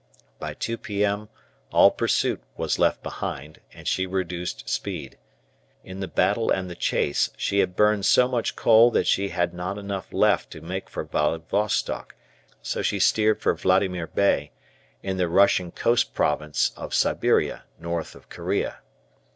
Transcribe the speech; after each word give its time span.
By 0.39 0.55
2 0.55 0.79
p.m. 0.79 1.29
all 1.71 1.91
pursuit 1.91 2.41
was 2.57 2.79
left 2.79 3.03
behind, 3.03 3.59
and 3.71 3.87
she 3.87 4.07
reduced 4.07 4.67
speed. 4.67 5.15
In 5.83 5.99
the 5.99 6.07
battle 6.07 6.49
and 6.49 6.67
the 6.67 6.75
chase 6.75 7.29
she 7.37 7.59
had 7.59 7.75
burned 7.75 8.07
so 8.07 8.27
much 8.27 8.55
coal 8.55 8.89
that 8.89 9.05
she 9.05 9.29
had 9.29 9.53
not 9.53 9.77
enough 9.77 10.11
left 10.11 10.49
to 10.53 10.61
make 10.61 10.89
for 10.89 11.03
Vladivostock, 11.03 12.15
so 12.63 12.81
she 12.81 12.99
steered 12.99 13.41
for 13.43 13.53
Vladimir 13.53 14.07
Bay, 14.07 14.49
in 15.03 15.17
the 15.17 15.29
Russian 15.29 15.69
Coast 15.71 16.15
Province 16.15 16.71
of 16.75 16.95
Siberia, 16.95 17.65
north 17.79 18.15
of 18.15 18.27
Korea. 18.27 18.79